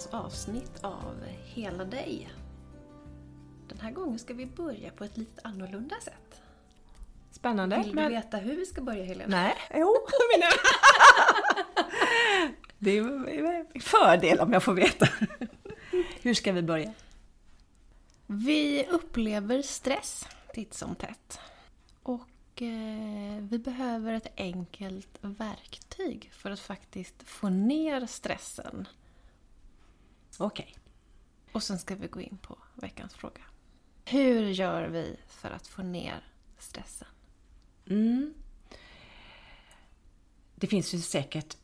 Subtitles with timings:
[0.00, 2.30] veckans avsnitt av Hela dig.
[3.68, 6.42] Den här gången ska vi börja på ett lite annorlunda sätt.
[7.30, 7.82] Spännande.
[7.84, 9.36] Vill du veta hur vi ska börja Helena?
[9.36, 9.96] Nej, jo.
[12.78, 15.08] det är en fördel om jag får veta.
[16.22, 16.92] Hur ska vi börja?
[18.26, 21.40] Vi upplever stress titt som tätt.
[22.02, 28.86] Och eh, vi behöver ett enkelt verktyg för att faktiskt få ner stressen.
[30.38, 30.76] Okej.
[31.52, 33.40] Och sen ska vi gå in på veckans fråga.
[34.04, 36.24] Hur gör vi för att få ner
[36.58, 37.08] stressen?
[37.86, 38.34] Mm.
[40.54, 41.56] Det finns ju säkert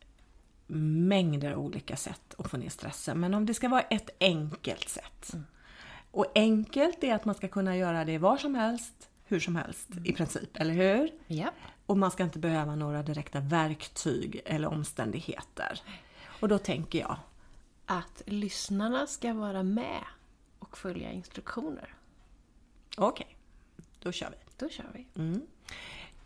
[0.67, 3.21] mängder olika sätt att få ner stressen.
[3.21, 5.35] Men om det ska vara ett enkelt sätt.
[6.11, 9.89] Och enkelt är att man ska kunna göra det var som helst, hur som helst
[10.05, 11.11] i princip, eller hur?
[11.27, 11.51] Ja.
[11.87, 15.81] Och man ska inte behöva några direkta verktyg eller omständigheter.
[16.41, 17.17] Och då tänker jag,
[17.87, 20.05] Att lyssnarna ska vara med
[20.59, 21.95] och följa instruktioner.
[22.97, 23.37] okej,
[24.03, 24.37] då kör vi.
[24.57, 25.07] Då kör vi.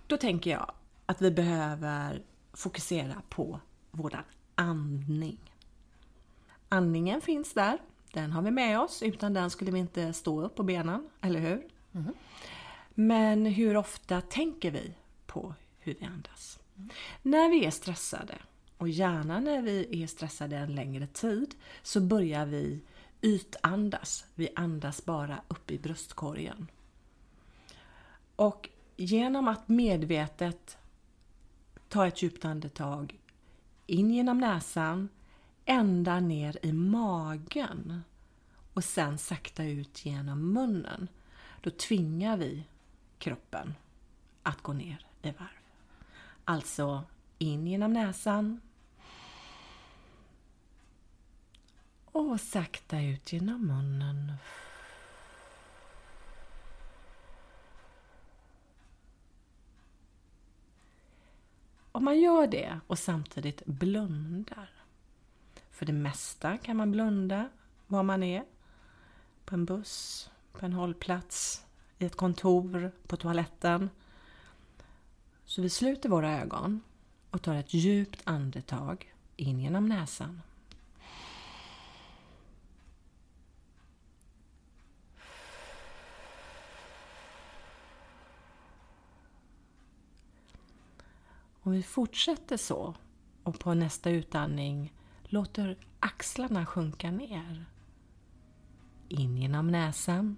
[0.07, 0.73] Då tänker jag
[1.07, 5.39] att vi behöver fokusera på våran andning.
[6.69, 7.79] Andningen finns där,
[8.13, 9.03] den har vi med oss.
[9.03, 11.69] Utan den skulle vi inte stå upp på benen, eller hur?
[12.95, 14.95] Men hur ofta tänker vi
[15.27, 16.59] på hur vi andas?
[17.23, 18.39] När vi är stressade,
[18.81, 22.81] och gärna när vi är stressade en längre tid, så börjar vi
[23.23, 24.25] ytandas.
[24.35, 26.67] Vi andas bara upp i bröstkorgen.
[28.37, 30.79] Och genom att medvetet
[31.89, 33.19] ta ett djupt andetag
[33.87, 35.09] in genom näsan,
[35.65, 38.03] ända ner i magen
[38.75, 41.09] och sen sakta ut genom munnen.
[41.61, 42.65] Då tvingar vi
[43.19, 43.75] kroppen
[44.43, 45.61] att gå ner i varv.
[46.45, 47.03] Alltså
[47.39, 48.61] in genom näsan
[52.13, 54.33] och sakta ut genom munnen.
[61.93, 64.71] Om man gör det och samtidigt blundar.
[65.71, 67.49] För det mesta kan man blunda
[67.87, 68.45] var man är.
[69.45, 71.65] På en buss, på en hållplats,
[71.99, 73.91] i ett kontor, på toaletten.
[75.45, 76.81] Så vi sluter våra ögon
[77.31, 80.43] och tar ett djupt andetag in genom näsan.
[91.71, 92.95] Om vi fortsätter så
[93.43, 97.67] och på nästa utandning låter axlarna sjunka ner.
[99.09, 100.37] In genom näsan.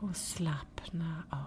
[0.00, 1.44] Och slappna av.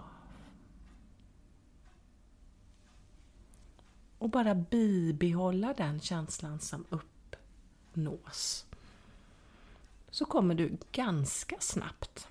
[4.18, 8.66] Och bara bibehålla den känslan som uppnås.
[10.10, 12.28] Så kommer du ganska snabbt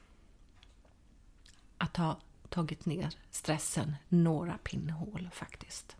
[1.77, 2.17] att ha
[2.49, 5.95] tagit ner stressen några pinnhål faktiskt.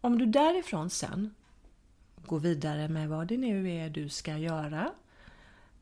[0.00, 1.34] Om du därifrån sen
[2.26, 4.92] går vidare med vad det nu är du ska göra.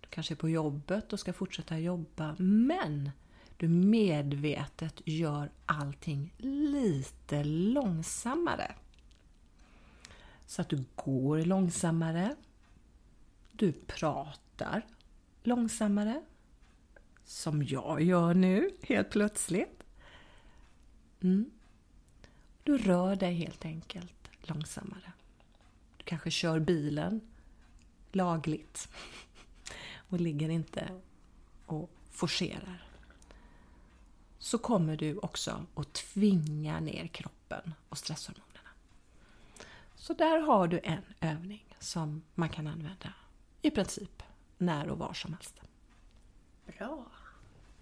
[0.01, 3.11] Du kanske är på jobbet och ska fortsätta jobba men
[3.57, 8.75] du medvetet gör allting lite långsammare.
[10.47, 12.37] Så att du går långsammare.
[13.53, 14.83] Du pratar
[15.43, 16.23] långsammare
[17.25, 19.83] som jag gör nu helt plötsligt.
[21.21, 21.51] Mm.
[22.63, 25.13] Du rör dig helt enkelt långsammare.
[25.97, 27.21] Du kanske kör bilen
[28.13, 28.89] lagligt
[30.09, 31.01] och ligger inte
[31.67, 32.89] och forcerar.
[34.39, 38.71] Så kommer du också att tvinga ner kroppen och stresshormonerna.
[39.95, 43.15] Så där har du en övning som man kan använda
[43.63, 44.23] i princip
[44.59, 45.61] när och var som helst.
[46.67, 47.07] Bra.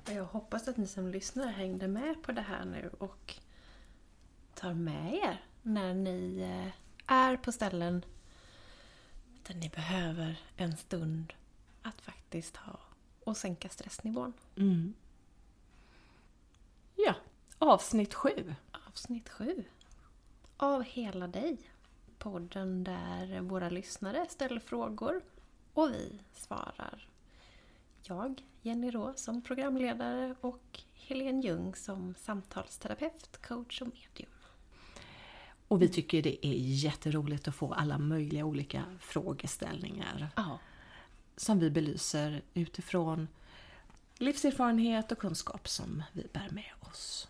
[0.06, 3.34] Jag hoppas att ni som lyssnar hängde med på det här nu och
[4.54, 6.72] tar med er när ni eh,
[7.06, 8.04] är på ställen
[9.42, 11.32] där ni behöver en stund
[11.82, 12.78] att faktiskt ha
[13.24, 14.32] och sänka stressnivån.
[14.56, 14.94] Mm.
[16.96, 17.14] Ja,
[17.58, 18.54] avsnitt sju.
[18.88, 19.64] Avsnitt sju
[20.56, 21.58] av Hela dig.
[22.18, 25.22] Podden där våra lyssnare ställer frågor
[25.74, 27.08] och vi svarar.
[28.02, 34.30] Jag, Jenny Rå, som programledare och Helene Ljung som samtalsterapeut, coach och medium.
[35.68, 40.58] Och vi tycker det är jätteroligt att få alla möjliga olika frågeställningar Ja,
[41.36, 43.28] som vi belyser utifrån
[44.18, 47.28] livserfarenhet och kunskap som vi bär med oss.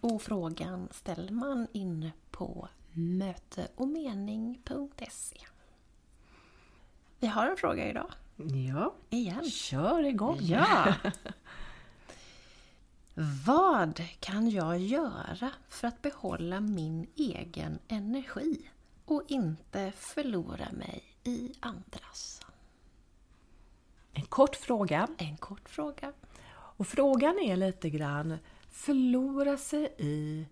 [0.00, 5.38] Och frågan ställer man inne på möteomening.se.
[7.18, 8.12] Vi har en fråga idag.
[8.48, 9.50] Ja, Igen.
[9.50, 10.38] kör igång!
[10.40, 10.94] Ja!
[13.46, 18.70] Vad kan jag göra för att behålla min egen energi
[19.04, 22.40] och inte förlora mig i andras?
[24.12, 25.08] En kort fråga.
[25.18, 26.12] En kort fråga.
[26.52, 28.38] Och frågan är lite grann,
[28.70, 30.46] förlora sig i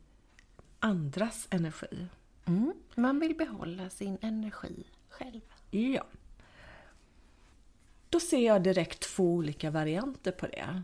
[0.78, 2.06] andras energi?
[2.44, 2.72] Mm.
[2.94, 5.40] Man vill behålla sin energi själv.
[5.70, 6.04] Ja.
[8.10, 10.82] Då ser jag direkt två olika varianter på det.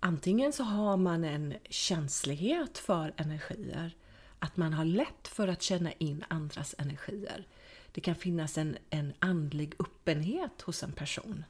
[0.00, 3.96] Antingen så har man en känslighet för energier,
[4.38, 7.46] att man har lätt för att känna in andras energier.
[7.92, 11.44] Det kan finnas en, en andlig öppenhet hos en person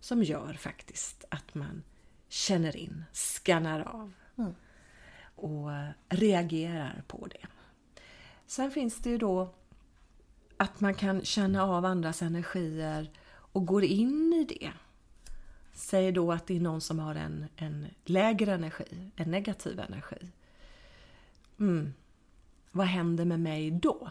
[0.00, 1.82] som gör faktiskt att man
[2.28, 4.12] känner in, skannar av
[5.36, 7.46] och eh, reagerar på det.
[8.46, 9.54] Sen finns det ju då
[10.56, 13.10] att man kan känna av andras energier
[13.58, 14.72] och går in i det.
[15.72, 20.30] Säg då att det är någon som har en, en lägre energi, en negativ energi.
[21.58, 21.94] Mm.
[22.70, 24.10] Vad händer med mig då?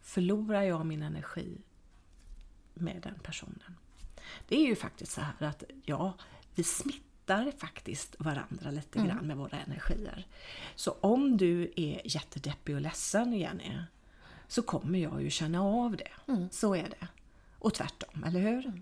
[0.00, 1.58] Förlorar jag min energi
[2.74, 3.76] med den personen?
[4.48, 6.14] Det är ju faktiskt så här att ja,
[6.54, 10.26] vi smittar faktiskt varandra lite grann med våra energier.
[10.74, 13.78] Så om du är jättedeppig och ledsen Jenny,
[14.48, 16.10] så kommer jag ju känna av det.
[16.50, 17.08] Så är det.
[17.64, 18.72] Och tvärtom, eller hur?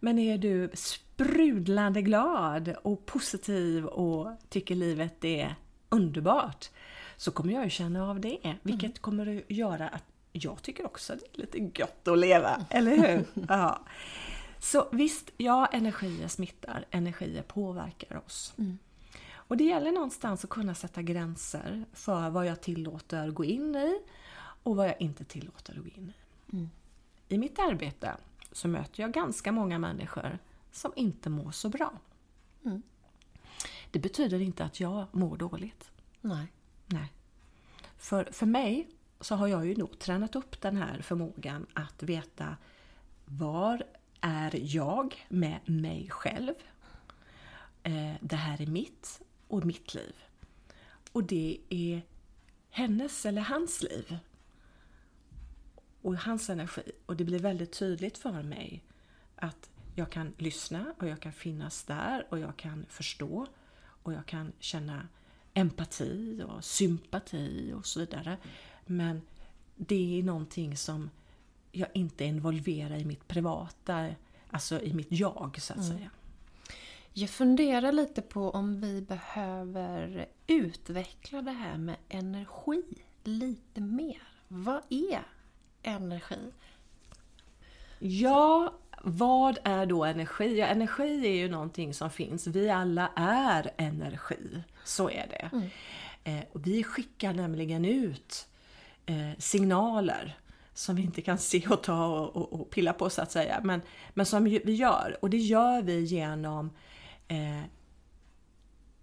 [0.00, 5.54] Men är du sprudlande glad och positiv och tycker livet är
[5.88, 6.70] underbart
[7.16, 8.56] så kommer jag ju känna av det.
[8.62, 12.66] Vilket kommer att göra att jag tycker också att det är lite gött att leva,
[12.70, 13.24] eller hur?
[13.48, 13.80] Ja.
[14.58, 18.54] Så visst, ja, energier smittar, energier påverkar oss.
[19.32, 24.00] Och det gäller någonstans att kunna sätta gränser för vad jag tillåter gå in i
[24.62, 26.56] och vad jag inte tillåter att gå in i.
[27.32, 28.16] I mitt arbete
[28.52, 30.38] så möter jag ganska många människor
[30.72, 31.92] som inte mår så bra.
[33.90, 35.90] Det betyder inte att jag mår dåligt.
[36.20, 36.46] Nej.
[36.86, 37.12] Nej.
[37.96, 38.88] För, för mig
[39.20, 42.56] så har jag ju nog tränat upp den här förmågan att veta
[43.24, 43.82] var
[44.20, 46.54] är jag med mig själv?
[47.82, 50.14] Eh, det här är mitt och mitt liv.
[51.12, 52.02] Och det är
[52.70, 54.18] hennes eller hans liv.
[56.02, 56.82] Och hans energi.
[57.06, 58.84] Och det blir väldigt tydligt för mig
[59.36, 63.46] att jag kan lyssna och jag kan finnas där och jag kan förstå
[64.02, 65.08] och jag kan känna
[65.54, 68.36] empati och sympati och så vidare.
[68.86, 69.22] Men
[69.76, 71.10] det är någonting som
[71.72, 74.08] jag inte involverar i mitt privata,
[74.50, 76.10] alltså i mitt jag så att säga.
[77.12, 82.82] Jag funderar lite på om vi behöver utveckla det här med energi
[83.24, 84.22] lite mer.
[84.48, 85.26] Vad är
[85.82, 86.52] energi?
[87.98, 90.58] Ja, vad är då energi?
[90.58, 92.46] Ja, energi är ju någonting som finns.
[92.46, 94.62] Vi alla är energi.
[94.84, 95.50] Så är det.
[96.24, 98.48] Eh, och vi skickar nämligen ut
[99.06, 100.38] eh, signaler
[100.74, 103.60] som vi inte kan se och ta och, och, och pilla på så att säga.
[103.64, 103.82] Men,
[104.14, 105.18] men som vi gör.
[105.22, 106.70] Och det gör vi genom
[107.28, 107.62] eh,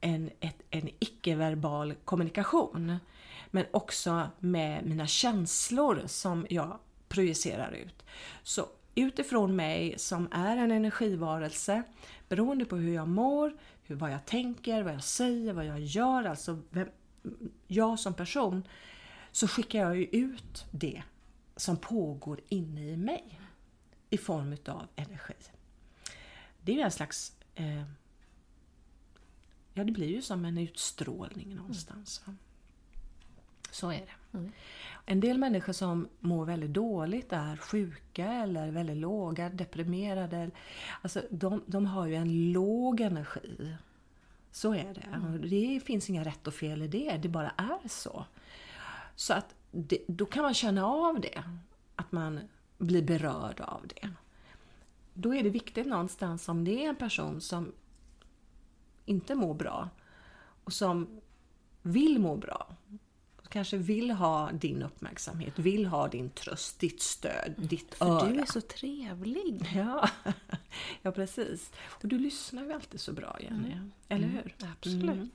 [0.02, 3.00] en, ett, en icke-verbal kommunikation.
[3.58, 8.06] Men också med mina känslor som jag projicerar ut.
[8.44, 11.84] Så utifrån mig som är en energivarelse,
[12.30, 16.24] beroende på hur jag mår, hur, vad jag tänker, vad jag säger, vad jag gör,
[16.24, 16.88] alltså vem,
[17.68, 18.68] jag som person,
[19.32, 21.04] så skickar jag ju ut det
[21.56, 23.40] som pågår inne i mig
[24.10, 25.34] i form utav energi.
[26.62, 27.84] Det är ju en slags eh,
[29.74, 32.22] Ja, det blir ju som en utstrålning någonstans.
[32.26, 32.38] Mm.
[33.78, 34.52] Så är det.
[35.06, 40.52] En del människor som mår väldigt dåligt är sjuka eller väldigt låga, deprimerade.
[41.02, 43.76] Alltså, de, de har ju en låg energi.
[44.52, 45.28] Så är det.
[45.34, 48.26] Och Det finns inga rätt och fel i det, det bara är så.
[49.16, 51.44] Så att det, då kan man känna av det,
[51.96, 52.40] att man
[52.78, 54.10] blir berörd av det.
[55.14, 57.72] Då är det viktigt någonstans om det är en person som
[59.06, 59.90] inte mår bra
[60.64, 61.22] och som
[61.82, 62.68] vill må bra.
[63.58, 68.20] Kanske vill ha din uppmärksamhet, vill ha din tröst, ditt stöd, ditt öra.
[68.20, 69.72] För du är så trevlig.
[69.76, 70.10] Ja,
[71.02, 71.72] ja precis.
[71.88, 73.78] Och du lyssnar ju alltid så bra Jenny,
[74.10, 74.56] eller hur?
[74.72, 75.04] Absolut.
[75.10, 75.30] Mm.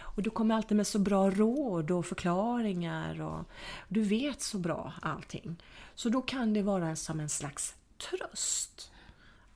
[0.00, 3.44] Och du kommer alltid med så bra råd och förklaringar och
[3.88, 5.56] du vet så bra allting.
[5.94, 8.92] Så då kan det vara som en slags tröst.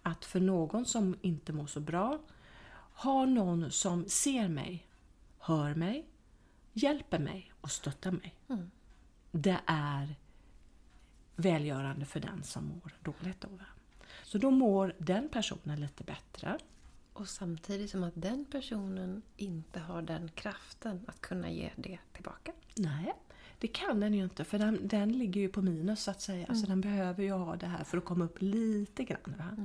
[0.02, 2.18] Att för någon som inte mår så bra,
[2.92, 4.86] ha någon som ser mig
[5.38, 6.04] hör mig,
[6.82, 8.34] hjälper mig och stöttar mig.
[8.48, 8.70] Mm.
[9.30, 10.14] Det är
[11.36, 13.66] välgörande för den som mår dåligt av det.
[14.24, 16.58] Så då mår den personen lite bättre.
[17.12, 22.52] Och samtidigt som att den personen inte har den kraften att kunna ge det tillbaka.
[22.76, 23.14] Nej,
[23.60, 26.54] det kan den ju inte för den, den ligger ju på minus så att säga.
[26.54, 29.34] Så den behöver ju ha det här för att komma upp lite grann.
[29.38, 29.56] Va?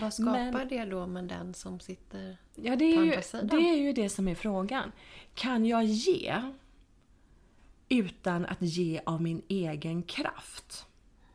[0.00, 2.36] Vad skapar Men- det då med den som sitter...
[2.54, 3.46] Ja, det är, På ju, andra sidan.
[3.46, 4.92] det är ju det som är frågan.
[5.34, 6.42] Kan jag ge
[7.88, 10.86] utan att ge av min egen kraft?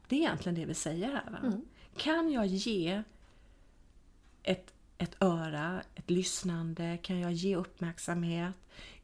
[0.07, 1.31] Det är egentligen det vi säger här.
[1.31, 1.61] Va?
[1.97, 3.03] Kan jag ge
[4.43, 6.97] ett, ett öra, ett lyssnande?
[7.01, 8.53] Kan jag ge uppmärksamhet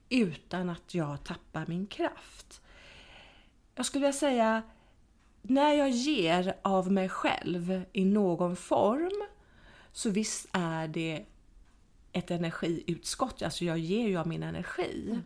[0.09, 2.61] utan att jag tappar min kraft?
[3.75, 4.63] Jag skulle vilja säga
[5.41, 9.23] när jag ger av mig själv i någon form
[9.91, 11.25] så visst är det
[12.11, 15.19] ett energiutskott, alltså jag ger ju av min energi.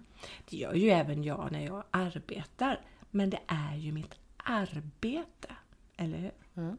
[0.49, 2.81] Det gör ju även jag när jag arbetar.
[3.11, 5.55] Men det är ju mitt arbete,
[5.97, 6.31] eller hur?
[6.55, 6.77] Mm.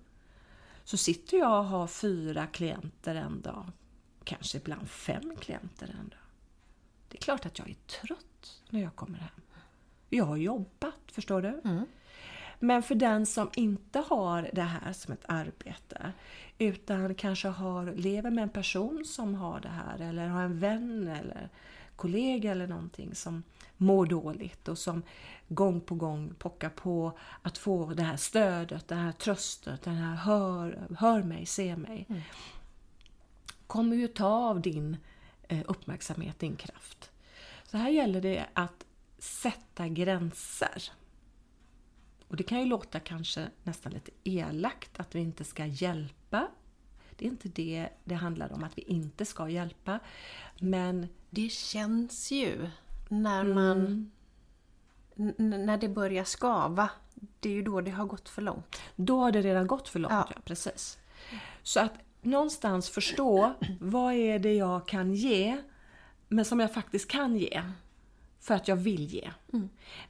[0.84, 3.70] Så sitter jag och har fyra klienter en dag,
[4.24, 6.18] kanske ibland fem klienter en dag.
[7.08, 9.42] Det är klart att jag är trött när jag kommer hem.
[10.08, 11.60] Jag har jobbat, förstår du?
[11.64, 11.86] Mm.
[12.58, 16.12] Men för den som inte har det här som ett arbete
[16.58, 21.08] utan kanske har, lever med en person som har det här eller har en vän
[21.08, 21.48] eller
[21.96, 23.42] kollega eller någonting som
[23.76, 25.02] mår dåligt och som
[25.48, 30.16] gång på gång pockar på att få det här stödet, det här tröstet, den här
[30.16, 32.06] hör, hör mig, se mig.
[33.66, 34.96] Kommer ju ta av din
[35.48, 37.10] eh, uppmärksamhet, din kraft.
[37.64, 38.84] Så här gäller det att
[39.18, 40.82] sätta gränser.
[42.28, 46.48] Och det kan ju låta kanske nästan lite elakt att vi inte ska hjälpa.
[47.16, 49.98] Det är inte det det handlar om, att vi inte ska hjälpa.
[50.60, 52.70] Men Det känns ju
[53.08, 54.10] när man...
[55.16, 55.34] n-
[55.66, 56.90] när det börjar skava.
[57.40, 58.80] Det är ju då det har gått för långt.
[58.96, 60.12] då har det redan gått för långt.
[60.12, 60.28] Ja.
[60.34, 60.40] Ja.
[60.44, 60.98] precis.
[61.62, 65.62] Så att någonstans förstå vad är det jag kan ge,
[66.28, 67.62] men som jag faktiskt kan ge.
[68.48, 69.30] För att jag vill ge.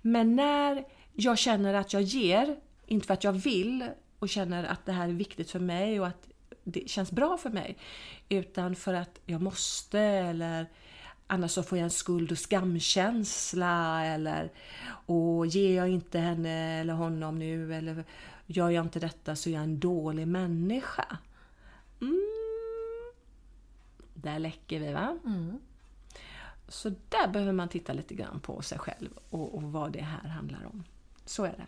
[0.02, 4.86] Men när jag känner att jag ger, inte för att jag vill och känner att
[4.86, 6.28] det här är viktigt för mig och att
[6.64, 7.76] det känns bra för mig.
[8.28, 10.66] Utan för att jag måste eller
[11.26, 14.52] annars så får jag en skuld och skamkänsla eller
[15.06, 18.04] och ger jag inte henne eller honom nu eller
[18.46, 21.16] gör jag inte detta så är jag en dålig människa.
[22.00, 22.24] Mm.
[24.14, 25.18] Där läcker vi va?
[26.68, 30.28] Så där behöver man titta lite grann på sig själv och, och vad det här
[30.28, 30.84] handlar om.
[31.24, 31.66] Så är det.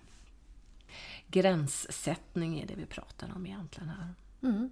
[1.26, 4.14] Gränssättning är det vi pratar om egentligen här.
[4.42, 4.70] Mm.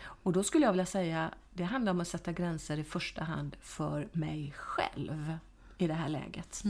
[0.00, 3.56] Och då skulle jag vilja säga, det handlar om att sätta gränser i första hand
[3.60, 5.36] för mig själv
[5.78, 6.62] i det här läget.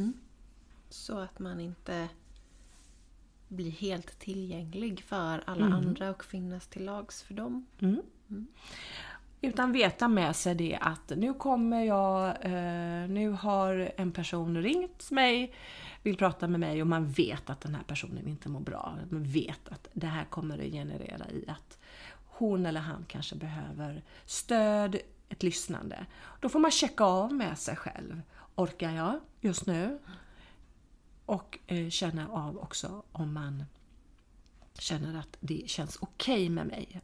[0.89, 2.09] Så att man inte
[3.49, 7.67] blir helt tillgänglig för alla andra och finnas till lags för dem.
[7.81, 8.03] Mm.
[9.41, 15.11] Utan veta med sig det att nu kommer jag, eh, nu har en person ringt
[15.11, 15.55] mig,
[16.03, 18.99] vill prata med mig och man vet att den här personen inte mår bra.
[19.11, 21.79] Man vet att det här kommer att generera i att
[22.27, 24.97] hon eller han kanske behöver stöd,
[25.29, 26.07] ett lyssnande.
[26.41, 28.23] Då får man checka av med sig själv.
[28.55, 29.99] Orkar jag just nu?
[31.27, 33.65] Och eh, känna av också om man
[34.79, 37.01] känner att det känns okej med mig.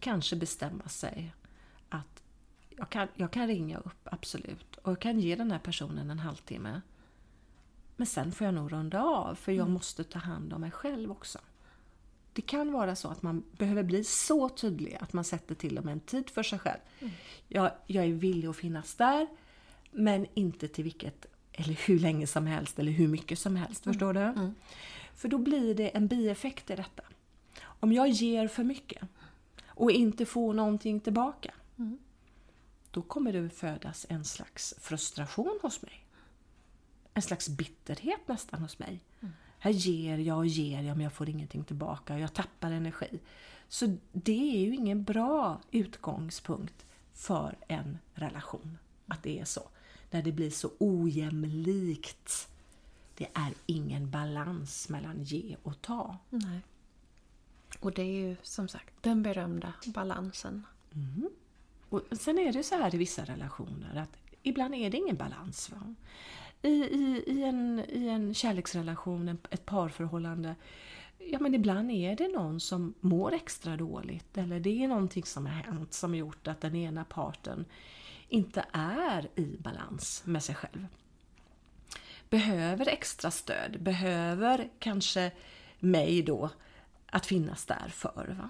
[0.00, 1.32] Kanske bestämma sig
[1.88, 2.22] att
[2.76, 4.76] jag kan, jag kan ringa upp, absolut.
[4.76, 6.80] Och jag kan ge den här personen en halvtimme.
[7.96, 11.10] Men sen får jag nog runda av, för jag måste ta hand om mig själv
[11.10, 11.38] också.
[12.32, 15.84] Det kan vara så att man behöver bli så tydlig att man sätter till och
[15.84, 16.80] med en tid för sig själv.
[17.48, 19.26] Jag, jag är villig att finnas där,
[19.90, 23.84] men inte till vilket, eller hur länge som helst eller hur mycket som helst.
[23.84, 24.52] Förstår du?
[25.14, 27.02] För då blir det en bieffekt i detta.
[27.62, 29.08] Om jag ger för mycket
[29.78, 31.54] och inte får någonting tillbaka,
[32.90, 36.04] då kommer det födas en slags frustration hos mig.
[37.14, 39.00] En slags bitterhet nästan hos mig.
[39.58, 42.18] Här ger jag och ger jag men jag får ingenting tillbaka.
[42.18, 43.20] Jag tappar energi.
[43.68, 48.78] Så det är ju ingen bra utgångspunkt för en relation.
[49.06, 49.68] Att det är så.
[50.10, 52.48] När det blir så ojämlikt.
[53.14, 56.18] Det är ingen balans mellan ge och ta.
[56.30, 56.60] Nej.
[57.80, 60.66] Och det är ju som sagt den berömda balansen.
[60.94, 61.30] Mm.
[61.88, 65.70] Och sen är det så här i vissa relationer att ibland är det ingen balans.
[65.70, 65.94] Va?
[66.62, 70.54] I, i, i, en, I en kärleksrelation, ett parförhållande,
[71.18, 75.46] ja men ibland är det någon som mår extra dåligt eller det är någonting som
[75.46, 77.64] har hänt som gjort att den ena parten
[78.28, 80.86] inte är i balans med sig själv.
[82.30, 85.32] Behöver extra stöd, behöver kanske
[85.78, 86.50] mig då
[87.10, 88.36] att finnas där för.
[88.38, 88.48] Va?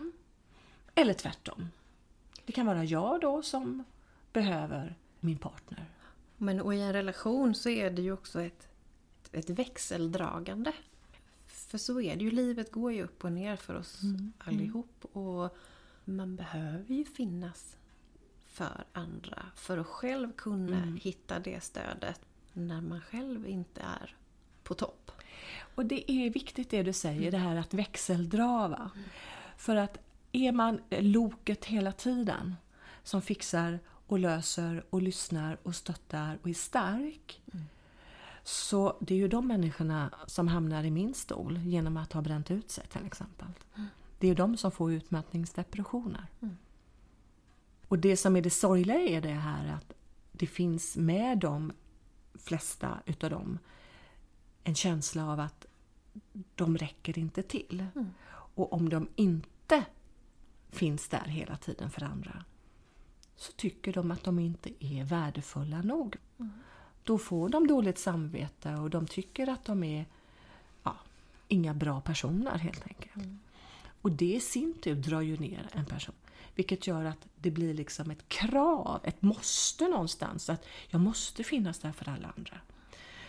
[0.94, 1.68] Eller tvärtom.
[2.44, 3.84] Det kan vara jag då som
[4.32, 5.84] behöver min partner.
[6.36, 8.68] Men och i en relation så är det ju också ett,
[9.32, 10.72] ett växeldragande.
[11.46, 14.32] För så är det ju, livet går ju upp och ner för oss mm.
[14.38, 15.04] allihop.
[15.12, 15.56] Och
[16.04, 17.76] man behöver ju finnas
[18.44, 20.96] för andra för att själv kunna mm.
[20.96, 22.20] hitta det stödet
[22.52, 24.16] när man själv inte är
[24.68, 25.10] på topp.
[25.75, 28.68] Och det är viktigt det du säger, det här att växeldra.
[28.68, 28.90] Va?
[28.94, 29.08] Mm.
[29.56, 29.98] För att
[30.32, 32.54] är man loket hela tiden
[33.02, 37.42] som fixar och löser och lyssnar och stöttar och är stark.
[37.52, 37.66] Mm.
[38.42, 42.50] Så det är ju de människorna som hamnar i min stol genom att ha bränt
[42.50, 43.48] ut sig till exempel.
[43.76, 43.88] Mm.
[44.18, 46.26] Det är ju de som får utmattningsdepressioner.
[46.40, 46.56] Mm.
[47.88, 49.92] Och det som är det sorgliga är det här att
[50.32, 51.72] det finns med de
[52.34, 53.58] flesta utav dem
[54.68, 55.66] en känsla av att
[56.54, 57.84] de räcker inte till.
[57.94, 58.10] Mm.
[58.30, 59.84] Och om de inte
[60.70, 62.44] finns där hela tiden för andra
[63.37, 66.16] så tycker de att de inte är värdefulla nog.
[66.38, 66.52] Mm.
[67.04, 70.06] Då får de dåligt samvete och de tycker att de är
[70.82, 70.96] ja,
[71.48, 73.16] inga bra personer helt enkelt.
[73.16, 73.38] Mm.
[74.02, 76.14] Och det i sin tur drar ju ner en person.
[76.54, 80.50] Vilket gör att det blir liksom ett krav, ett måste någonstans.
[80.50, 82.60] Att jag måste finnas där för alla andra.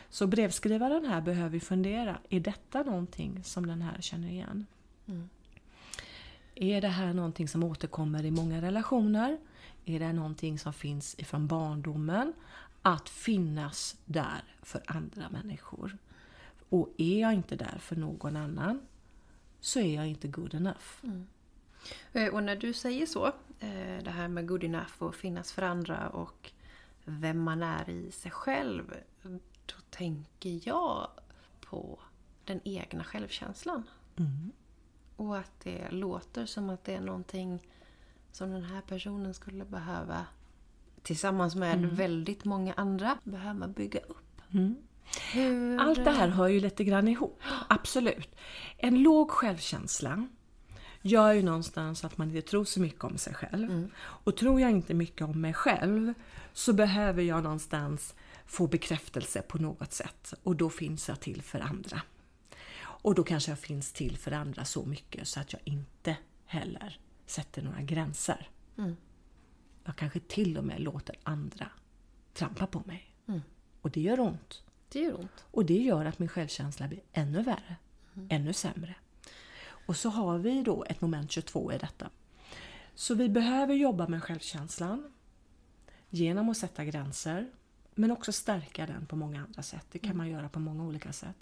[0.09, 4.65] Så brevskrivaren här behöver fundera, är detta någonting som den här känner igen?
[5.07, 5.29] Mm.
[6.55, 9.37] Är det här någonting som återkommer i många relationer?
[9.85, 12.33] Är det någonting som finns ifrån barndomen?
[12.81, 15.97] Att finnas där för andra människor.
[16.69, 18.79] Och är jag inte där för någon annan
[19.59, 21.03] så är jag inte good enough.
[21.03, 21.27] Mm.
[22.13, 23.25] Eh, och när du säger så,
[23.59, 26.51] eh, det här med good enough och finnas för andra och
[27.05, 28.93] vem man är i sig själv.
[29.69, 31.07] Då tänker jag
[31.61, 31.99] på
[32.45, 33.83] den egna självkänslan.
[34.17, 34.51] Mm.
[35.15, 37.67] Och att det låter som att det är någonting
[38.31, 40.25] som den här personen skulle behöva
[41.01, 41.95] tillsammans med mm.
[41.95, 44.41] väldigt många andra behöva bygga upp.
[44.51, 44.75] Mm.
[45.33, 45.79] Hur...
[45.79, 48.35] Allt det här hör ju lite grann ihop, absolut.
[48.77, 50.27] En låg självkänsla
[51.01, 53.71] gör ju någonstans att man inte tror så mycket om sig själv.
[53.71, 53.91] Mm.
[53.97, 56.13] Och tror jag inte mycket om mig själv
[56.53, 61.59] så behöver jag någonstans få bekräftelse på något sätt och då finns jag till för
[61.59, 62.01] andra.
[62.81, 66.99] Och då kanske jag finns till för andra så mycket så att jag inte heller
[67.25, 68.49] sätter några gränser.
[68.77, 68.95] Mm.
[69.83, 71.71] Jag kanske till och med låter andra
[72.33, 73.15] trampa på mig.
[73.27, 73.41] Mm.
[73.81, 74.63] Och det gör ont.
[74.89, 75.45] Det gör ont.
[75.51, 77.75] Och det gör att min självkänsla blir ännu värre.
[78.15, 78.27] Mm.
[78.31, 78.95] Ännu sämre.
[79.89, 82.09] Och så har vi då ett moment 22 i detta.
[82.95, 85.13] Så vi behöver jobba med självkänslan
[86.09, 87.51] genom att sätta gränser
[87.95, 89.85] men också stärka den på många andra sätt.
[89.91, 91.35] Det kan man göra på många olika sätt.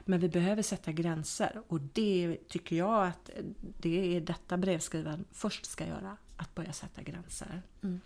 [0.00, 3.30] Men vi behöver sätta gränser och det tycker jag att
[3.80, 6.16] det är detta brevskrivaren först ska göra.
[6.36, 7.62] Att börja sätta gränser.
[7.82, 8.00] Mm.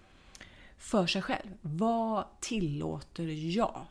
[0.79, 1.51] För sig själv.
[1.61, 3.87] Vad tillåter jag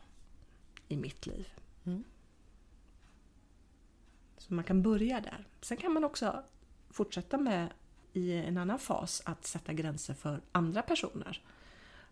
[0.88, 1.48] i mitt liv?
[1.84, 2.04] Mm.
[4.48, 5.46] Så man kan börja där.
[5.60, 6.42] Sen kan man också
[6.90, 7.72] fortsätta med
[8.12, 11.42] i en annan fas att sätta gränser för andra personer.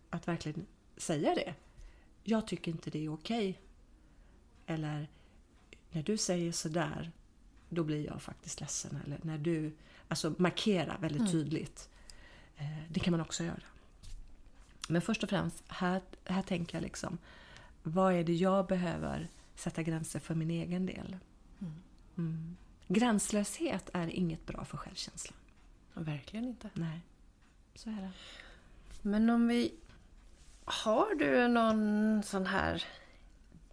[0.09, 0.65] Att verkligen
[0.97, 1.53] säga det.
[2.23, 3.49] Jag tycker inte det är okej.
[3.49, 4.75] Okay.
[4.75, 5.07] Eller
[5.91, 7.11] när du säger sådär,
[7.69, 8.99] då blir jag faktiskt ledsen.
[9.05, 9.75] Eller när du
[10.07, 11.31] alltså markera väldigt mm.
[11.31, 11.89] tydligt.
[12.57, 13.63] Eh, det kan man också göra.
[14.87, 17.17] Men först och främst, här, här tänker jag liksom,
[17.83, 21.17] vad är det jag behöver sätta gränser för min egen del?
[22.17, 22.57] Mm.
[22.87, 25.37] Gränslöshet är inget bra för självkänslan.
[25.93, 26.69] Verkligen inte.
[26.73, 26.99] Nej,
[27.75, 28.11] så är det.
[29.01, 29.73] Men om vi...
[30.67, 32.83] Har du någon sån här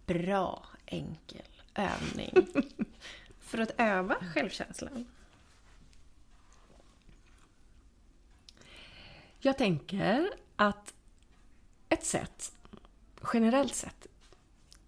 [0.05, 2.33] bra, enkel övning
[3.39, 5.05] för att öva självkänslan?
[9.39, 10.93] Jag tänker att
[11.89, 12.53] ett sätt,
[13.33, 14.07] generellt sett,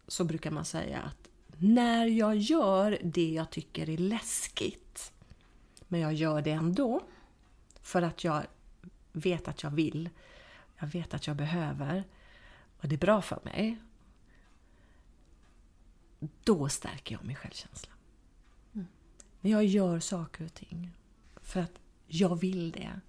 [0.08, 1.25] så brukar man säga att
[1.60, 5.14] när jag gör det jag tycker är läskigt,
[5.88, 7.02] men jag gör det ändå,
[7.82, 8.44] för att jag
[9.12, 10.10] vet att jag vill,
[10.80, 12.04] jag vet att jag behöver
[12.82, 13.78] och det är bra för mig,
[16.44, 17.94] då stärker jag min självkänsla.
[18.74, 18.88] Mm.
[19.42, 20.92] Men jag gör saker och ting
[21.36, 23.00] för att jag vill det.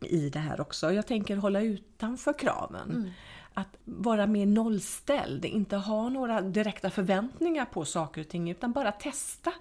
[0.00, 0.92] i det här också.
[0.92, 3.12] Jag tänker hålla utanför kraven.
[3.54, 8.92] Att vara mer nollställd, inte ha några direkta förväntningar på saker och ting utan bara
[8.92, 9.52] testa.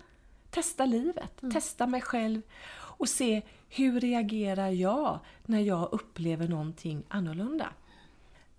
[0.49, 1.53] Testa livet, Mm.
[1.53, 2.41] testa mig själv
[2.75, 7.69] och se hur reagerar jag när jag upplever någonting annorlunda.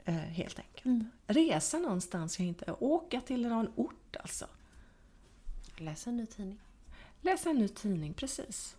[0.05, 0.85] Eh, helt enkelt.
[0.85, 1.11] Mm.
[1.27, 2.73] Resa någonstans jag inte...
[2.81, 4.47] Åka till någon ort alltså.
[5.77, 6.61] Läs en ny tidning.
[7.21, 8.77] Läsa en ny tidning, precis.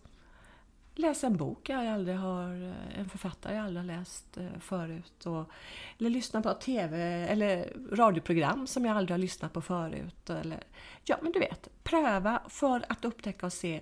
[0.98, 5.26] Läsa en bok jag aldrig har, en författare jag aldrig har läst eh, förut.
[5.26, 5.50] Och,
[5.98, 10.30] eller lyssna på TV eller radioprogram som jag aldrig har lyssnat på förut.
[10.30, 10.62] Eller,
[11.04, 13.80] ja, men du vet, pröva för att upptäcka och se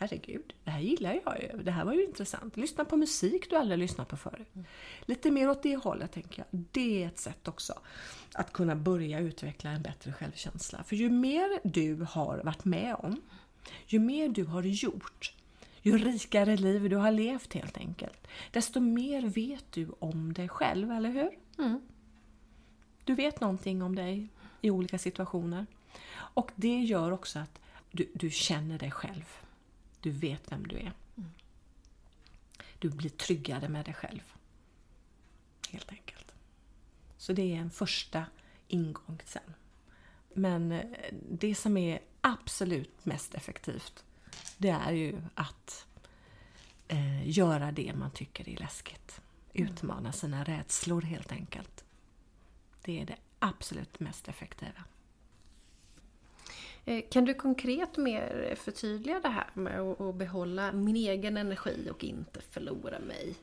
[0.00, 1.62] Herregud, det här gillar jag ju.
[1.62, 2.56] Det här var ju intressant.
[2.56, 4.48] Lyssna på musik du aldrig lyssnat på förut.
[5.06, 6.64] Lite mer åt det hållet tänker jag.
[6.72, 7.74] Det är ett sätt också
[8.32, 10.82] att kunna börja utveckla en bättre självkänsla.
[10.82, 13.20] För ju mer du har varit med om,
[13.86, 15.34] ju mer du har gjort,
[15.82, 20.90] ju rikare liv du har levt helt enkelt, desto mer vet du om dig själv,
[20.90, 21.30] eller hur?
[21.58, 21.80] Mm.
[23.04, 24.28] Du vet någonting om dig
[24.60, 25.66] i olika situationer.
[26.10, 27.60] Och det gör också att
[27.90, 29.24] du, du känner dig själv.
[30.00, 30.92] Du vet vem du är.
[32.78, 34.32] Du blir tryggare med dig själv.
[35.70, 36.34] Helt enkelt.
[37.16, 38.26] Så det är en första
[38.68, 39.54] ingång sen.
[40.34, 40.84] Men eh,
[41.30, 44.04] det som är absolut mest effektivt
[44.56, 45.86] det är ju att
[46.88, 49.20] eh, göra det man tycker är läskigt.
[49.52, 51.84] Utmana sina rädslor helt enkelt.
[52.82, 54.84] Det är det absolut mest effektiva.
[56.84, 61.88] Eh, Kan du konkret mer förtydliga det här med att att behålla min egen energi
[61.90, 63.34] och inte förlora mig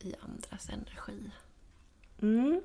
[0.00, 1.30] i andras energi?
[2.22, 2.62] Mm.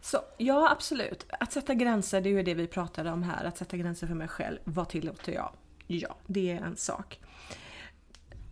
[0.00, 1.26] Så ja, absolut.
[1.40, 3.44] Att sätta gränser, det är ju det vi pratade om här.
[3.44, 4.58] Att sätta gränser för mig själv.
[4.64, 5.52] Vad tillåter jag?
[5.98, 7.20] Ja, det är en sak.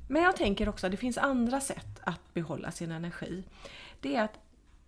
[0.09, 3.45] Men jag tänker också att det finns andra sätt att behålla sin energi.
[4.01, 4.39] Det är att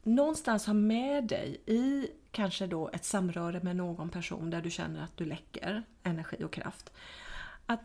[0.02, 5.04] någonstans ha med dig i kanske då ett samröre med någon person där du känner
[5.04, 6.92] att du läcker energi och kraft.
[7.66, 7.80] Att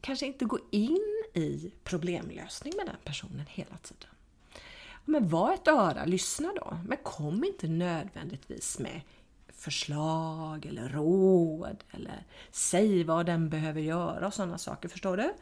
[0.00, 4.10] kanske inte gå in i problemlösning med den personen hela tiden.
[5.04, 6.78] Men var ett öra, lyssna då.
[6.86, 9.00] Men kom inte nödvändigtvis med
[9.64, 14.88] förslag eller råd eller säg vad den behöver göra och sådana saker.
[14.88, 15.34] Förstår du?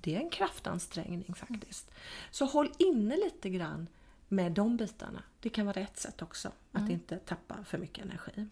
[0.00, 1.90] Det är en kraftansträngning faktiskt.
[2.30, 3.86] Så håll inne lite grann
[4.28, 5.22] med de bitarna.
[5.40, 8.46] Det kan vara ett sätt också, att inte tappa för mycket energi.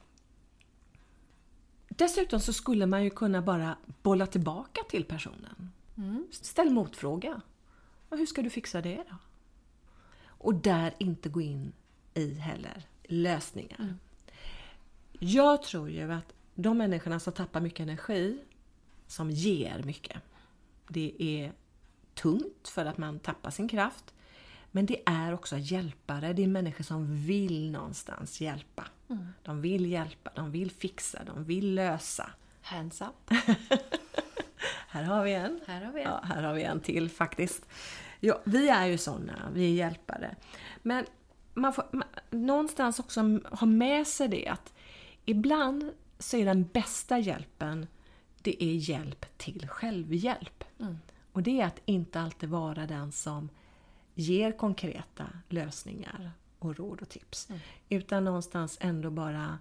[1.89, 5.71] Dessutom så skulle man ju kunna bara bolla tillbaka till personen.
[6.31, 7.41] Ställ motfråga.
[8.09, 9.17] Och hur ska du fixa det då?
[10.25, 11.73] Och där inte gå in
[12.15, 13.97] i heller lösningar.
[15.25, 18.39] Jag tror ju att de människorna som tappar mycket energi,
[19.07, 20.17] som ger mycket,
[20.89, 21.53] det är
[22.15, 24.15] tungt för att man tappar sin kraft.
[24.71, 28.85] Men det är också hjälpare, det är människor som vill någonstans hjälpa.
[29.43, 32.31] De vill hjälpa, de vill fixa, de vill lösa.
[32.63, 33.31] Hands up.
[34.89, 35.61] Här har vi en.
[35.67, 36.11] Här har vi en.
[36.11, 37.67] Ja, här har vi en till faktiskt.
[38.21, 40.37] Ja, vi är ju sådana, vi är hjälpare.
[40.83, 41.07] Men
[41.55, 44.73] man får man, någonstans också ha med sig det att
[45.25, 47.87] ibland så är den bästa hjälpen
[48.43, 50.65] det är hjälp till självhjälp.
[50.81, 50.99] Mm.
[51.33, 53.49] Och det är att inte alltid vara den som
[54.15, 57.51] ger konkreta lösningar och råd och tips.
[57.51, 57.61] Mm.
[57.89, 59.59] Utan någonstans ändå bara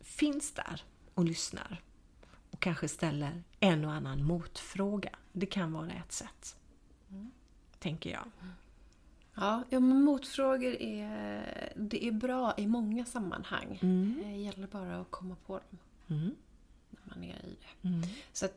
[0.00, 1.82] finns där och lyssnar.
[2.50, 5.10] Och kanske ställer en och annan motfråga.
[5.32, 6.56] Det kan vara ett sätt.
[7.78, 8.24] Tänker jag.
[9.34, 13.78] Ja, ja, men motfrågor är, det är bra i många sammanhang.
[14.24, 15.78] Det gäller bara att komma på dem
[16.18, 16.34] Mm.
[16.90, 17.88] när man är i det.
[17.88, 18.02] Mm.
[18.32, 18.54] Så att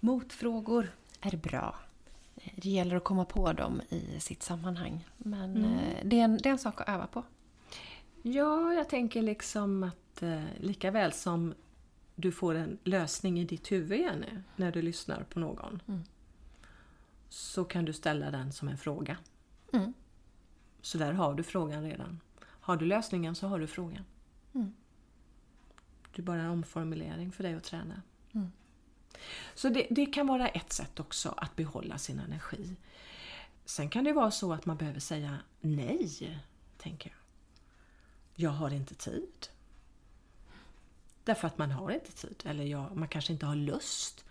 [0.00, 1.74] motfrågor är bra.
[2.56, 5.04] Det gäller att komma på dem i sitt sammanhang.
[5.16, 7.22] Men eh, det, är en, det är en sak att öva på.
[8.22, 11.54] Ja, jag tänker liksom att eh, lika väl som
[12.14, 15.82] du får en lösning i ditt huvud Jenny, när du lyssnar på någon.
[15.88, 16.00] Mm.
[17.28, 19.16] Så kan du ställa den som en fråga.
[19.72, 19.92] Mm.
[20.82, 22.20] Så där har du frågan redan.
[22.42, 24.04] Har du lösningen så har du frågan.
[24.54, 24.74] Mm.
[26.14, 28.02] Det är bara en omformulering för dig att träna.
[28.32, 28.52] Mm.
[29.54, 32.76] Så det, det kan vara ett sätt också att behålla sin energi.
[33.64, 36.38] Sen kan det vara så att man behöver säga nej,
[36.78, 37.18] tänker jag.
[38.34, 39.48] Jag har inte tid.
[41.24, 44.24] Därför att man har inte tid, eller jag, man kanske inte har lust.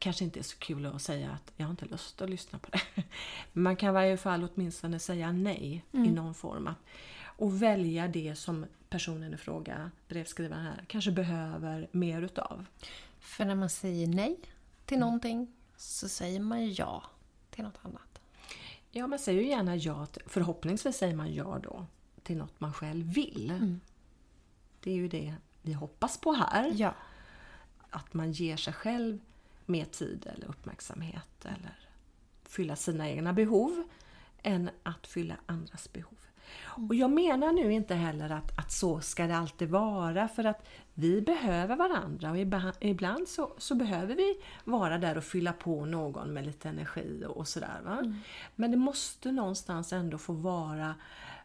[0.00, 2.70] Kanske inte är så kul att säga att jag har inte lust att lyssna på
[2.70, 3.02] det.
[3.52, 6.70] Man kan i varje fall åtminstone säga nej i någon form.
[7.22, 12.66] Och välja det som personen i fråga, brevskrivaren här, kanske behöver mer utav.
[13.18, 14.36] För när man säger nej
[14.84, 17.02] till någonting så säger man ja
[17.50, 18.20] till något annat.
[18.90, 20.06] Ja, man säger ju gärna ja.
[20.06, 21.86] Till, förhoppningsvis säger man ja då
[22.22, 23.52] till något man själv vill.
[24.80, 26.72] Det är ju det vi hoppas på här.
[26.76, 26.94] Ja.
[27.90, 29.18] Att man ger sig själv
[29.70, 31.78] mer tid eller uppmärksamhet eller
[32.44, 33.82] fylla sina egna behov
[34.42, 36.16] än att fylla andras behov.
[36.62, 40.66] Och jag menar nu inte heller att, att så ska det alltid vara för att
[40.94, 42.38] vi behöver varandra och
[42.80, 47.36] ibland så, så behöver vi vara där och fylla på någon med lite energi och,
[47.36, 47.80] och sådär.
[47.84, 48.14] Va?
[48.56, 50.94] Men det måste någonstans ändå få vara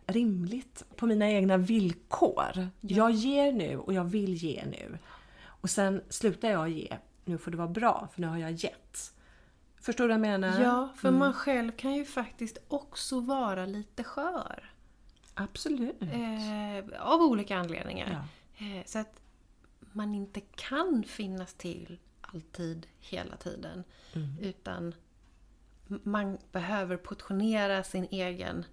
[0.06, 2.70] rimligt på mina egna villkor.
[2.82, 4.98] Jag ger nu och jag vill ge nu.
[5.44, 6.98] Och sen slutar jag ge.
[7.26, 9.14] Nu får det vara bra för nu har jag gett.
[9.82, 10.62] Förstår du vad jag menar?
[10.62, 14.74] Ja, för man själv kan ju faktiskt också vara lite skör.
[15.34, 16.02] Absolut.
[16.02, 18.26] Eh, av olika anledningar.
[18.58, 18.66] Ja.
[18.66, 19.22] Eh, så att
[19.92, 23.84] man inte kan finnas till alltid, hela tiden.
[24.14, 24.40] Mm.
[24.42, 24.96] Utan
[25.88, 28.66] man behöver portionera sin egen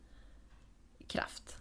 [1.07, 1.57] kraft.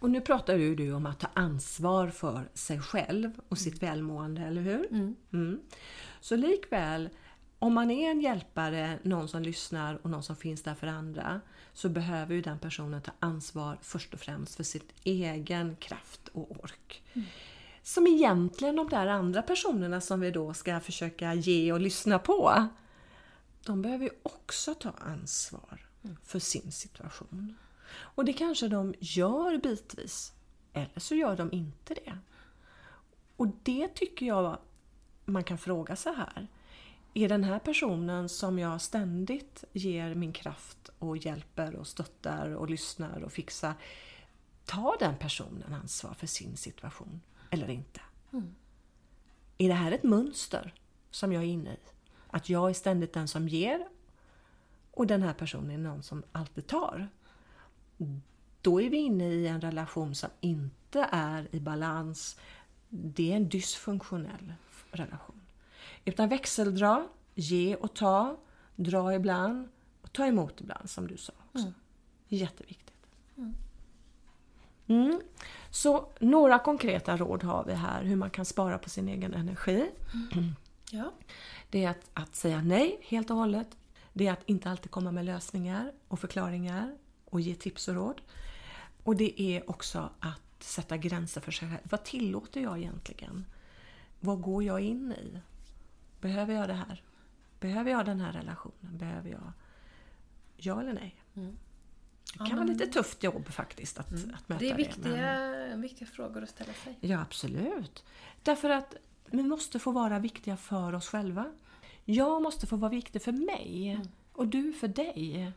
[0.00, 4.42] Och nu pratar ju du om att ta ansvar för sig själv och sitt välmående,
[4.42, 4.86] eller hur?
[5.32, 5.60] Mm.
[6.20, 7.08] Så likväl,
[7.58, 11.40] om man är en hjälpare, någon som lyssnar och någon som finns där för andra,
[11.72, 16.50] så behöver ju den personen ta ansvar först och främst för sin egen kraft och
[16.50, 17.02] ork.
[17.82, 22.68] Som egentligen de där andra personerna som vi då ska försöka ge och lyssna på,
[23.64, 25.86] de behöver ju också ta ansvar
[26.24, 27.56] för sin situation.
[27.90, 30.32] Och det kanske de gör bitvis,
[30.72, 32.18] eller så gör de inte det.
[33.36, 34.58] Och det tycker jag
[35.28, 36.46] man kan fråga sig här.
[37.14, 42.70] Är den här personen som jag ständigt ger min kraft och hjälper och stöttar och
[42.70, 43.74] lyssnar och fixar,
[44.64, 48.00] tar den personen ansvar för sin situation eller inte?
[49.58, 50.74] Är det här ett mönster
[51.10, 51.78] som jag är inne i?
[52.30, 53.88] Att jag är ständigt den som ger
[54.90, 57.08] och den här personen är någon som alltid tar.
[58.62, 62.40] Då är vi inne i en relation som inte är i balans.
[62.88, 64.52] Det är en dysfunktionell
[64.90, 65.40] relation.
[66.04, 68.36] Utan växeldra, ge och ta,
[68.76, 69.68] dra ibland
[70.02, 71.72] och ta emot ibland som du sa också.
[72.28, 73.06] Jätteviktigt.
[74.86, 75.20] Mm.
[75.70, 79.90] Så några konkreta råd har vi här hur man kan spara på sin egen energi.
[80.90, 81.12] Ja.
[81.70, 83.76] Det är att, att säga nej helt och hållet.
[84.12, 88.20] Det är att inte alltid komma med lösningar och förklaringar och ge tips och råd.
[89.04, 91.80] Och det är också att sätta gränser för sig själv.
[91.90, 93.44] Vad tillåter jag egentligen?
[94.20, 95.38] Vad går jag in i?
[96.20, 97.02] Behöver jag det här?
[97.60, 98.98] Behöver jag den här relationen?
[98.98, 99.52] Behöver jag...
[100.56, 101.22] Ja eller nej?
[102.32, 104.74] Det kan vara lite tufft jobb faktiskt att, att möta Det är det.
[104.76, 106.98] viktiga, viktiga frågor att ställa sig.
[107.00, 108.04] Ja, absolut.
[108.42, 108.94] Därför att
[109.26, 111.52] vi måste få vara viktiga för oss själva.
[112.04, 114.00] Jag måste få vara viktig för mig
[114.32, 115.52] och du för dig.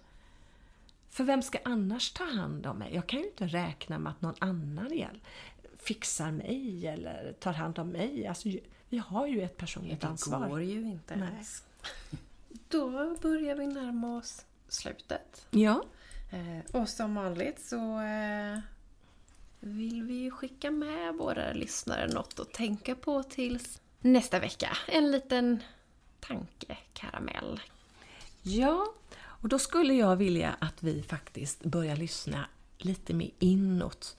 [1.10, 2.96] För vem ska annars ta hand om mig?
[2.96, 5.20] Jag kan ju inte räkna med att någon annan hjäl-
[5.82, 8.28] fixar mig eller tar hand om mig.
[8.28, 8.50] Alltså,
[8.90, 10.50] vi har ju ett personligt Det ansvar.
[10.50, 11.30] går ju inte Nej.
[11.34, 11.64] ens.
[12.68, 15.46] Då börjar vi närma oss slutet.
[15.52, 15.84] Ja,
[16.34, 18.60] Eh, och som vanligt så eh,
[19.60, 24.78] vill vi ju skicka med våra lyssnare något att tänka på tills nästa vecka.
[24.88, 25.60] En liten
[26.20, 27.60] tankekaramell.
[28.42, 32.46] Ja, och då skulle jag vilja att vi faktiskt börjar lyssna
[32.78, 34.18] lite mer inåt.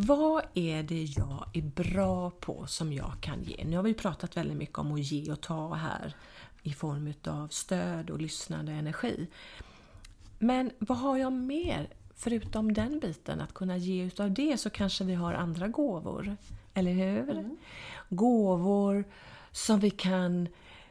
[0.00, 3.64] Vad är det jag är bra på som jag kan ge?
[3.64, 6.14] Nu har vi pratat väldigt mycket om att ge och ta här
[6.62, 9.26] i form av stöd och lyssnande energi.
[10.38, 13.40] Men vad har jag mer förutom den biten?
[13.40, 16.36] Att kunna ge utav det så kanske vi har andra gåvor.
[16.74, 17.30] Eller hur?
[17.30, 17.56] Mm.
[18.08, 19.04] Gåvor
[19.52, 20.48] som vi kan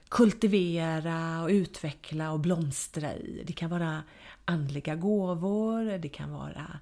[0.10, 3.44] kultivera och utveckla och blomstra i.
[3.48, 4.04] Det kan vara
[4.46, 6.80] andliga gåvor, det kan vara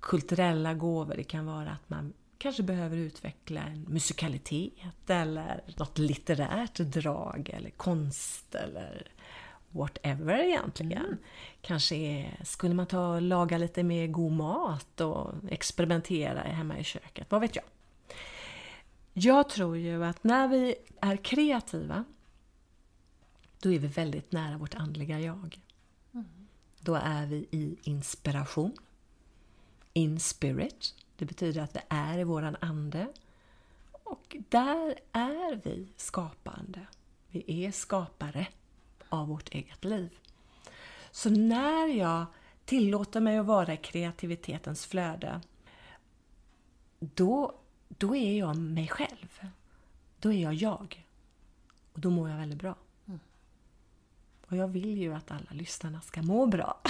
[0.00, 6.76] kulturella gåvor, det kan vara att man kanske behöver utveckla en musikalitet eller något litterärt
[6.76, 9.06] drag eller konst eller
[9.70, 11.04] whatever egentligen.
[11.04, 11.18] Mm.
[11.60, 17.26] Kanske skulle man ta och laga lite mer god mat och experimentera hemma i köket,
[17.30, 17.64] vad vet jag.
[19.12, 22.04] Jag tror ju att när vi är kreativa
[23.62, 25.60] då är vi väldigt nära vårt andliga jag.
[26.14, 26.26] Mm.
[26.80, 28.76] Då är vi i inspiration.
[29.96, 30.94] In spirit.
[31.16, 33.06] Det betyder att vi är i våran ande.
[33.92, 36.86] Och där är vi skapande.
[37.28, 38.46] Vi är skapare
[39.08, 40.18] av vårt eget liv.
[41.10, 42.26] Så när jag
[42.64, 45.40] tillåter mig att vara i kreativitetens flöde,
[46.98, 47.54] då,
[47.88, 49.40] då är jag mig själv.
[50.18, 51.06] Då är jag jag.
[51.92, 52.74] Och då mår jag väldigt bra.
[54.48, 56.80] Och jag vill ju att alla lyssnarna ska må bra.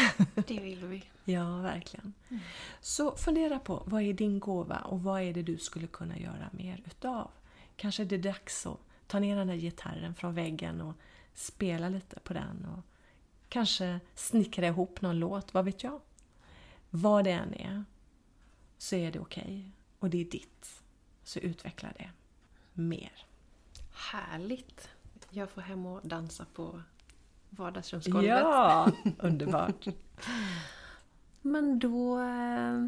[0.46, 1.04] Det vill vi.
[1.32, 2.14] ja, verkligen.
[2.28, 2.42] Mm.
[2.80, 6.50] Så fundera på, vad är din gåva och vad är det du skulle kunna göra
[6.52, 7.30] mer utav?
[7.76, 10.94] Kanske är det dags att ta ner den där gitarren från väggen och
[11.34, 12.84] spela lite på den och
[13.48, 16.00] kanske snickra ihop någon låt, vad vet jag?
[16.90, 17.84] Vad det än är,
[18.78, 19.42] så är det okej.
[19.42, 19.70] Okay.
[19.98, 20.82] Och det är ditt.
[21.24, 22.10] Så utveckla det
[22.72, 23.26] mer.
[23.92, 24.88] Härligt!
[25.30, 26.82] Jag får hem och dansa på
[27.56, 28.30] vardagsrumsgolvet.
[28.30, 29.86] Ja, underbart!
[31.42, 32.86] Men då, eh,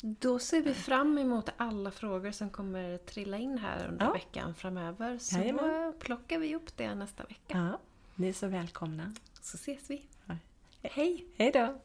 [0.00, 4.12] då ser vi fram emot alla frågor som kommer trilla in här under ja.
[4.12, 5.18] veckan framöver.
[5.18, 5.94] Så Jajamän.
[5.98, 7.68] plockar vi upp det nästa vecka.
[7.72, 7.78] Ja,
[8.14, 9.12] ni är så välkomna.
[9.40, 10.06] Så ses vi.
[10.82, 11.26] Hej!
[11.36, 11.80] Hej då!